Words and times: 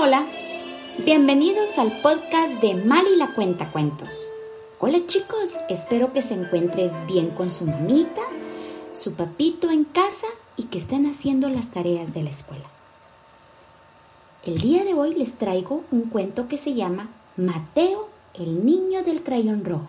Hola. 0.00 0.28
Bienvenidos 1.04 1.76
al 1.76 1.90
podcast 2.02 2.54
de 2.60 2.74
Mali 2.76 3.16
la 3.16 3.34
Cuenta 3.34 3.72
Cuentos. 3.72 4.28
Hola 4.78 5.00
chicos, 5.08 5.56
espero 5.68 6.12
que 6.12 6.22
se 6.22 6.34
encuentre 6.34 6.92
bien 7.08 7.30
con 7.30 7.50
su 7.50 7.66
mamita, 7.66 8.22
su 8.92 9.14
papito 9.14 9.72
en 9.72 9.82
casa 9.82 10.28
y 10.56 10.66
que 10.66 10.78
estén 10.78 11.06
haciendo 11.06 11.48
las 11.48 11.72
tareas 11.72 12.14
de 12.14 12.22
la 12.22 12.30
escuela. 12.30 12.66
El 14.44 14.60
día 14.60 14.84
de 14.84 14.94
hoy 14.94 15.14
les 15.14 15.36
traigo 15.36 15.82
un 15.90 16.02
cuento 16.02 16.46
que 16.46 16.58
se 16.58 16.74
llama 16.74 17.08
Mateo, 17.36 18.08
el 18.34 18.64
niño 18.64 19.02
del 19.02 19.24
crayón 19.24 19.64
rojo. 19.64 19.88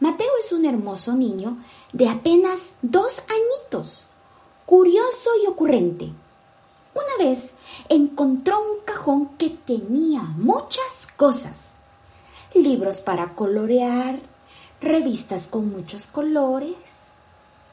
Mateo 0.00 0.32
es 0.38 0.52
un 0.52 0.66
hermoso 0.66 1.14
niño 1.14 1.56
de 1.94 2.10
apenas 2.10 2.76
dos 2.82 3.20
añitos, 3.20 4.04
curioso 4.66 5.30
y 5.42 5.46
ocurrente 5.46 6.12
una 6.96 7.24
vez 7.24 7.52
encontró 7.88 8.58
un 8.58 8.80
cajón 8.84 9.36
que 9.36 9.50
tenía 9.50 10.22
muchas 10.22 11.06
cosas. 11.16 11.72
Libros 12.54 13.00
para 13.00 13.34
colorear, 13.34 14.18
revistas 14.80 15.46
con 15.48 15.70
muchos 15.70 16.06
colores, 16.06 17.12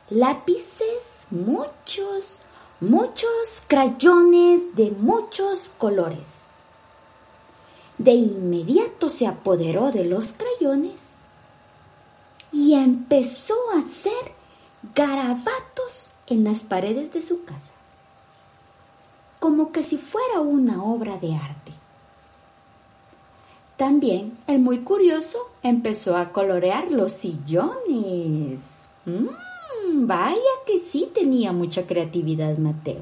lápices, 0.09 1.27
muchos, 1.31 2.41
muchos 2.81 3.63
crayones 3.67 4.75
de 4.75 4.91
muchos 4.91 5.71
colores. 5.77 6.41
De 7.97 8.11
inmediato 8.11 9.09
se 9.09 9.27
apoderó 9.27 9.91
de 9.91 10.03
los 10.03 10.33
crayones 10.33 11.19
y 12.51 12.73
empezó 12.73 13.55
a 13.73 13.79
hacer 13.79 14.33
garabatos 14.93 16.11
en 16.27 16.43
las 16.43 16.61
paredes 16.63 17.13
de 17.13 17.21
su 17.21 17.45
casa 17.45 17.72
como 19.43 19.73
que 19.73 19.83
si 19.83 19.97
fuera 19.97 20.39
una 20.39 20.81
obra 20.85 21.17
de 21.17 21.35
arte. 21.35 21.73
También 23.75 24.37
el 24.47 24.59
muy 24.59 24.85
curioso 24.85 25.37
empezó 25.61 26.15
a 26.15 26.31
colorear 26.31 26.89
los 26.89 27.11
sillones. 27.11 28.87
Mm, 29.03 30.07
vaya 30.07 30.53
que 30.65 30.79
sí 30.79 31.11
tenía 31.13 31.51
mucha 31.51 31.85
creatividad 31.85 32.57
Mateo. 32.57 33.01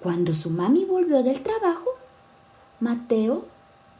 Cuando 0.00 0.34
su 0.34 0.50
mami 0.50 0.84
volvió 0.84 1.22
del 1.22 1.40
trabajo, 1.40 1.88
Mateo 2.78 3.46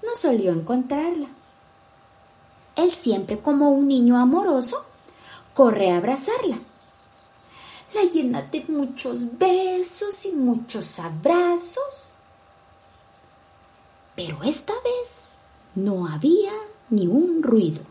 no 0.02 0.14
solió 0.14 0.52
encontrarla. 0.52 1.28
Él 2.76 2.90
siempre 2.90 3.38
como 3.38 3.70
un 3.70 3.88
niño 3.88 4.18
amoroso 4.18 4.84
corre 5.54 5.90
a 5.90 5.96
abrazarla 5.96 6.58
la 7.94 8.02
llena 8.04 8.42
de 8.42 8.64
muchos 8.68 9.38
besos 9.38 10.24
y 10.24 10.32
muchos 10.32 10.98
abrazos. 10.98 12.12
Pero 14.14 14.42
esta 14.42 14.72
vez 14.74 15.30
no 15.74 16.06
había 16.06 16.52
ni 16.90 17.06
un 17.06 17.42
ruido. 17.42 17.82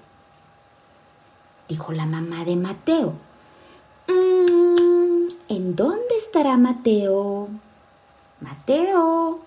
Dijo 1.67 1.91
la 1.91 2.05
mamá 2.05 2.45
de 2.45 2.55
Mateo. 2.55 3.13
Mm, 4.07 5.27
¿En 5.49 5.75
dónde 5.75 6.17
estará 6.17 6.57
Mateo? 6.57 7.49
Mateo. 8.41 9.41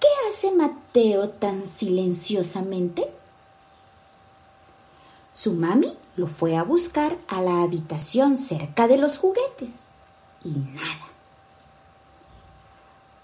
¿Qué 0.00 0.08
hace 0.28 0.52
Mateo 0.52 1.30
tan 1.30 1.66
silenciosamente? 1.66 3.12
Su 5.32 5.54
mami 5.54 5.96
lo 6.16 6.26
fue 6.26 6.56
a 6.56 6.62
buscar 6.62 7.18
a 7.28 7.42
la 7.42 7.62
habitación 7.62 8.38
cerca 8.38 8.88
de 8.88 8.96
los 8.96 9.18
juguetes 9.18 9.72
y 10.42 10.50
nada. 10.50 11.10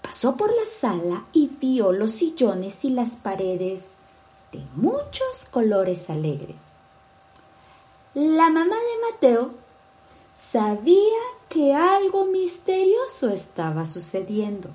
Pasó 0.01 0.37
por 0.37 0.49
la 0.49 0.65
sala 0.65 1.25
y 1.33 1.47
vio 1.47 1.91
los 1.91 2.11
sillones 2.11 2.85
y 2.85 2.89
las 2.89 3.15
paredes 3.15 3.93
de 4.51 4.63
muchos 4.75 5.45
colores 5.49 6.09
alegres. 6.09 6.75
La 8.13 8.49
mamá 8.49 8.75
de 8.75 9.11
Mateo 9.11 9.51
sabía 10.37 11.19
que 11.49 11.73
algo 11.73 12.25
misterioso 12.25 13.29
estaba 13.29 13.85
sucediendo. 13.85 14.69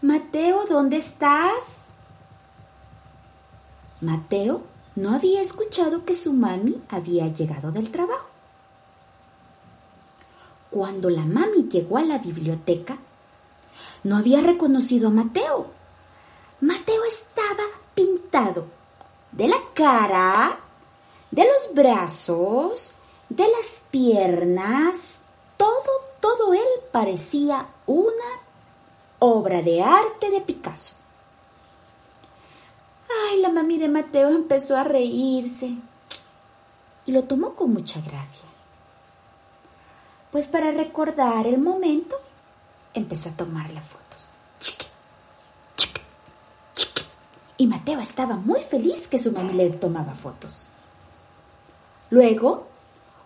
Mateo, 0.00 0.64
¿dónde 0.66 0.96
estás? 0.96 1.86
Mateo 4.00 4.62
no 4.96 5.14
había 5.14 5.42
escuchado 5.42 6.04
que 6.04 6.14
su 6.14 6.32
mami 6.32 6.82
había 6.88 7.28
llegado 7.28 7.70
del 7.70 7.90
trabajo. 7.90 8.26
Cuando 10.70 11.10
la 11.10 11.24
mami 11.24 11.68
llegó 11.70 11.98
a 11.98 12.02
la 12.02 12.18
biblioteca, 12.18 12.98
no 14.04 14.16
había 14.16 14.40
reconocido 14.40 15.08
a 15.08 15.10
Mateo. 15.10 15.66
Mateo 16.60 17.04
estaba 17.04 17.64
pintado 17.94 18.66
de 19.32 19.48
la 19.48 19.60
cara, 19.74 20.58
de 21.30 21.44
los 21.44 21.74
brazos, 21.74 22.94
de 23.28 23.44
las 23.44 23.82
piernas, 23.90 25.24
todo, 25.56 26.00
todo 26.20 26.54
él 26.54 26.60
parecía 26.90 27.66
una 27.86 28.40
obra 29.18 29.62
de 29.62 29.82
arte 29.82 30.30
de 30.30 30.40
Picasso. 30.40 30.94
Ay, 33.28 33.40
la 33.40 33.48
mami 33.48 33.78
de 33.78 33.88
Mateo 33.88 34.28
empezó 34.28 34.76
a 34.76 34.84
reírse 34.84 35.74
y 37.06 37.12
lo 37.12 37.24
tomó 37.24 37.54
con 37.54 37.72
mucha 37.72 38.00
gracia. 38.00 38.44
Pues 40.30 40.48
para 40.48 40.70
recordar 40.70 41.46
el 41.46 41.58
momento, 41.58 42.16
empezó 42.94 43.30
a 43.30 43.32
tomarle 43.32 43.80
fotos. 43.80 44.28
Chiqui, 44.60 44.86
chiqui, 45.76 46.00
chiqui. 46.74 47.02
Y 47.58 47.66
Mateo 47.66 48.00
estaba 48.00 48.36
muy 48.36 48.60
feliz 48.62 49.08
que 49.08 49.18
su 49.18 49.32
mami 49.32 49.54
le 49.54 49.70
tomaba 49.70 50.14
fotos. 50.14 50.66
Luego, 52.10 52.66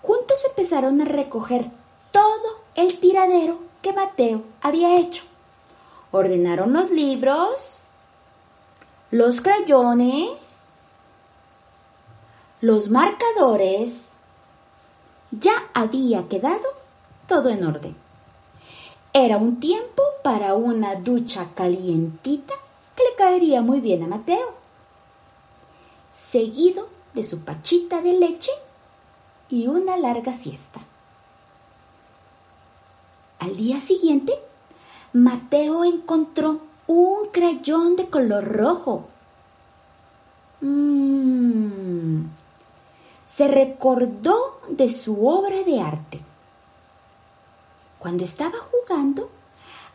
juntos 0.02 0.42
empezaron 0.48 1.00
a 1.00 1.04
recoger 1.04 1.70
todo 2.10 2.62
el 2.74 2.98
tiradero 3.00 3.58
que 3.82 3.92
Mateo 3.92 4.44
había 4.62 4.98
hecho. 4.98 5.24
Ordenaron 6.12 6.72
los 6.72 6.90
libros, 6.90 7.82
los 9.10 9.40
crayones, 9.40 10.66
los 12.60 12.90
marcadores, 12.90 14.14
ya 15.32 15.52
había 15.74 16.28
quedado 16.28 16.62
todo 17.26 17.48
en 17.48 17.66
orden. 17.66 17.96
Era 19.12 19.36
un 19.36 19.58
tiempo 19.58 20.02
para 20.22 20.54
una 20.54 20.94
ducha 20.94 21.48
calientita 21.54 22.54
que 22.94 23.02
le 23.02 23.16
caería 23.16 23.62
muy 23.62 23.80
bien 23.80 24.04
a 24.04 24.06
Mateo, 24.06 24.54
seguido 26.14 26.88
de 27.14 27.24
su 27.24 27.40
pachita 27.40 28.02
de 28.02 28.12
leche 28.12 28.52
y 29.48 29.66
una 29.66 29.96
larga 29.96 30.32
siesta. 30.32 30.80
Al 33.40 33.56
día 33.56 33.80
siguiente, 33.80 34.34
Mateo 35.12 35.82
encontró 35.82 36.69
un 36.92 37.28
crayón 37.28 37.94
de 37.94 38.10
color 38.10 38.44
rojo. 38.44 39.04
Mm. 40.60 42.24
Se 43.26 43.46
recordó 43.46 44.60
de 44.68 44.88
su 44.88 45.24
obra 45.24 45.62
de 45.62 45.80
arte. 45.80 46.20
Cuando 48.00 48.24
estaba 48.24 48.58
jugando, 48.72 49.30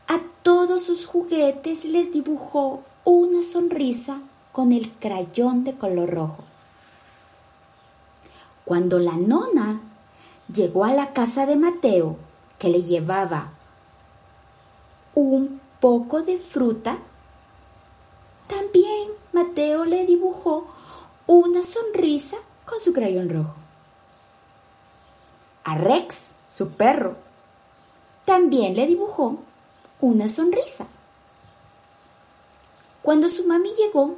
a 0.07 0.21
todos 0.41 0.83
sus 0.83 1.05
juguetes 1.05 1.83
les 1.83 2.13
dibujó 2.13 2.83
una 3.03 3.43
sonrisa 3.43 4.21
con 4.53 4.71
el 4.71 4.93
crayón 4.93 5.65
de 5.65 5.75
color 5.75 6.09
rojo. 6.09 6.45
Cuando 8.63 8.99
la 8.99 9.17
nona 9.17 9.81
llegó 10.53 10.85
a 10.85 10.93
la 10.93 11.11
casa 11.11 11.45
de 11.45 11.57
Mateo, 11.57 12.15
que 12.57 12.69
le 12.69 12.83
llevaba 12.83 13.51
un 15.13 15.64
poco 15.85 16.23
de 16.23 16.39
fruta, 16.39 16.97
también 18.47 19.11
Mateo 19.33 19.85
le 19.85 20.03
dibujó 20.07 20.65
una 21.27 21.63
sonrisa 21.63 22.37
con 22.65 22.79
su 22.79 22.91
crayón 22.91 23.29
rojo. 23.29 23.53
A 25.63 25.77
Rex, 25.77 26.31
su 26.47 26.71
perro, 26.71 27.17
también 28.25 28.75
le 28.75 28.87
dibujó 28.87 29.37
una 30.01 30.27
sonrisa. 30.27 30.87
Cuando 33.03 33.29
su 33.29 33.45
mami 33.45 33.69
llegó, 33.77 34.15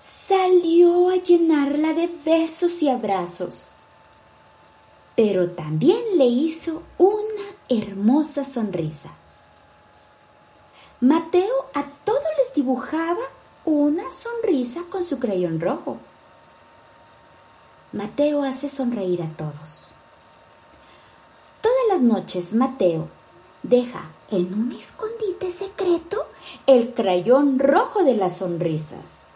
salió 0.00 1.10
a 1.10 1.16
llenarla 1.16 1.94
de 1.94 2.08
besos 2.24 2.80
y 2.80 2.88
abrazos, 2.88 3.72
pero 5.16 5.50
también 5.50 6.16
le 6.16 6.26
hizo 6.26 6.84
una 6.96 7.42
hermosa 7.68 8.44
sonrisa. 8.44 9.10
Mateo 11.00 11.66
a 11.74 11.84
todos 12.04 12.22
les 12.38 12.54
dibujaba 12.54 13.20
una 13.64 14.04
sonrisa 14.12 14.82
con 14.88 15.04
su 15.04 15.18
crayón 15.18 15.60
rojo. 15.60 15.98
Mateo 17.92 18.44
hace 18.44 18.68
sonreír 18.68 19.22
a 19.22 19.28
todos. 19.28 19.88
Todas 21.60 21.88
las 21.88 22.02
noches 22.02 22.54
Mateo 22.54 23.08
deja 23.62 24.10
en 24.30 24.54
un 24.54 24.72
escondite 24.72 25.50
secreto 25.50 26.26
el 26.66 26.94
crayón 26.94 27.58
rojo 27.58 28.04
de 28.04 28.16
las 28.16 28.38
sonrisas. 28.38 29.26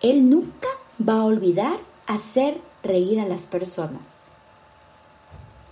Él 0.00 0.30
nunca 0.30 0.68
va 1.06 1.14
a 1.14 1.24
olvidar 1.24 1.78
hacer 2.06 2.60
reír 2.82 3.20
a 3.20 3.26
las 3.26 3.46
personas. 3.46 4.20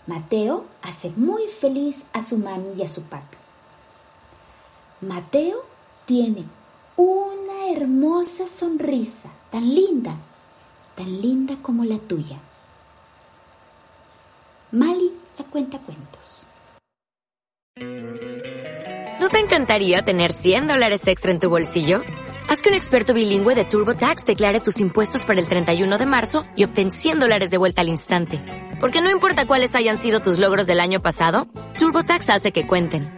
Mateo 0.06 0.64
hace 0.82 1.10
muy 1.10 1.46
feliz 1.46 2.04
a 2.12 2.22
su 2.22 2.38
mami 2.38 2.72
y 2.76 2.82
a 2.82 2.88
su 2.88 3.02
papi. 3.02 3.36
Mateo 5.00 5.64
tiene 6.06 6.44
una 6.96 7.68
hermosa 7.70 8.48
sonrisa, 8.48 9.30
tan 9.48 9.72
linda, 9.72 10.16
tan 10.96 11.20
linda 11.20 11.54
como 11.62 11.84
la 11.84 11.98
tuya. 11.98 12.36
Mali 14.72 15.12
la 15.38 15.44
cuenta 15.44 15.78
cuentos. 15.78 16.42
¿No 19.20 19.28
te 19.28 19.38
encantaría 19.38 20.02
tener 20.02 20.32
100 20.32 20.66
dólares 20.66 21.06
extra 21.06 21.30
en 21.30 21.38
tu 21.38 21.48
bolsillo? 21.48 22.02
Haz 22.48 22.60
que 22.60 22.70
un 22.70 22.74
experto 22.74 23.14
bilingüe 23.14 23.54
de 23.54 23.64
TurboTax 23.64 24.24
declare 24.24 24.58
tus 24.58 24.80
impuestos 24.80 25.22
para 25.24 25.38
el 25.38 25.46
31 25.46 25.96
de 25.96 26.06
marzo 26.06 26.42
y 26.56 26.64
obtén 26.64 26.90
100 26.90 27.20
dólares 27.20 27.50
de 27.50 27.58
vuelta 27.58 27.82
al 27.82 27.88
instante. 27.88 28.40
Porque 28.80 29.00
no 29.00 29.10
importa 29.10 29.46
cuáles 29.46 29.76
hayan 29.76 29.98
sido 29.98 30.18
tus 30.18 30.38
logros 30.38 30.66
del 30.66 30.80
año 30.80 31.00
pasado, 31.00 31.46
TurboTax 31.78 32.30
hace 32.30 32.50
que 32.50 32.66
cuenten 32.66 33.17